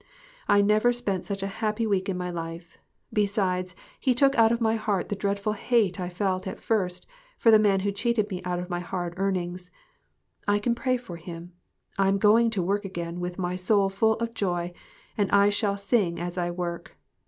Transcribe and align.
I 0.47 0.61
never 0.61 0.91
spent 0.91 1.25
such 1.25 1.43
a 1.43 1.47
happy 1.61 1.85
week 1.85 2.09
in 2.09 2.17
my 2.17 2.31
life. 2.31 2.79
Besides, 3.13 3.75
he 3.99 4.15
took 4.15 4.33
out 4.35 4.51
of 4.51 4.59
my 4.59 4.75
heart 4.75 5.09
the 5.09 5.15
dreadful 5.15 5.53
hate 5.53 5.99
I 5.99 6.09
felt 6.09 6.47
at 6.47 6.57
first 6.59 7.05
for 7.37 7.51
the 7.51 7.59
man 7.59 7.81
who 7.81 7.91
cheated 7.91 8.27
me 8.31 8.41
out 8.43 8.57
of 8.57 8.67
my 8.67 8.79
hard 8.79 9.13
earnings. 9.17 9.69
I 10.47 10.57
can 10.57 10.73
pray 10.73 10.97
for 10.97 11.17
him. 11.17 11.53
I'm 11.99 12.17
going 12.17 12.49
to 12.49 12.63
work 12.63 12.83
again 12.83 13.19
with 13.19 13.37
my 13.37 13.55
soul 13.55 13.89
full 13.89 14.13
of 14.15 14.33
joy, 14.33 14.73
and 15.19 15.29
I 15.31 15.49
shall 15.49 15.77
sing 15.77 16.19
as 16.19 16.35
I 16.35 16.49
work. 16.49 16.97